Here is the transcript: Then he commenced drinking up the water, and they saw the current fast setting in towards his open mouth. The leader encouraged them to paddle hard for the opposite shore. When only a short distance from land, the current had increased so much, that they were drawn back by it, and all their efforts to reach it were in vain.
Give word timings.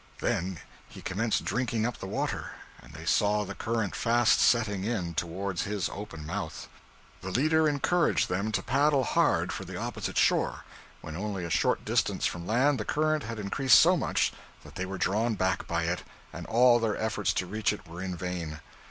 Then 0.19 0.57
he 0.89 1.03
commenced 1.03 1.45
drinking 1.45 1.85
up 1.85 1.99
the 1.99 2.07
water, 2.07 2.53
and 2.81 2.91
they 2.95 3.05
saw 3.05 3.45
the 3.45 3.53
current 3.53 3.95
fast 3.95 4.39
setting 4.39 4.83
in 4.83 5.13
towards 5.13 5.61
his 5.61 5.89
open 5.89 6.25
mouth. 6.25 6.67
The 7.21 7.29
leader 7.29 7.69
encouraged 7.69 8.27
them 8.27 8.51
to 8.53 8.63
paddle 8.63 9.03
hard 9.03 9.51
for 9.53 9.63
the 9.63 9.77
opposite 9.77 10.17
shore. 10.17 10.63
When 11.01 11.15
only 11.15 11.45
a 11.45 11.51
short 11.51 11.85
distance 11.85 12.25
from 12.25 12.47
land, 12.47 12.79
the 12.79 12.83
current 12.83 13.21
had 13.25 13.37
increased 13.37 13.79
so 13.79 13.95
much, 13.95 14.33
that 14.63 14.73
they 14.73 14.87
were 14.87 14.97
drawn 14.97 15.35
back 15.35 15.67
by 15.67 15.83
it, 15.83 16.01
and 16.33 16.47
all 16.47 16.79
their 16.79 16.97
efforts 16.97 17.31
to 17.33 17.45
reach 17.45 17.71
it 17.71 17.87
were 17.87 18.01
in 18.01 18.15
vain. 18.17 18.59